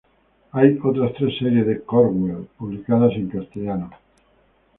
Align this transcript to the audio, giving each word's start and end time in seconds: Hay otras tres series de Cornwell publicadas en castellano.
Hay 0.53 0.79
otras 0.83 1.13
tres 1.13 1.37
series 1.37 1.63
de 1.67 1.81
Cornwell 1.83 2.47
publicadas 2.57 3.13
en 3.13 3.29
castellano. 3.29 3.91